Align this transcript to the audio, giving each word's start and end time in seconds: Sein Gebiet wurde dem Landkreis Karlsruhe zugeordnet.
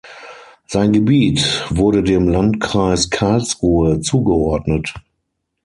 Sein 0.65 0.93
Gebiet 0.93 1.63
wurde 1.69 2.01
dem 2.01 2.27
Landkreis 2.27 3.11
Karlsruhe 3.11 3.99
zugeordnet. 4.01 4.95